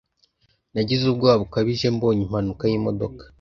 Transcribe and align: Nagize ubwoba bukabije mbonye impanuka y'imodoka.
Nagize 0.73 1.03
ubwoba 1.07 1.41
bukabije 1.43 1.87
mbonye 1.95 2.21
impanuka 2.25 2.63
y'imodoka. 2.71 3.23